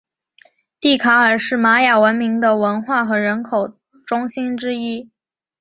[0.79, 3.71] 蒂卡尔是玛雅文明的文化和人口
[4.07, 5.11] 中心之一。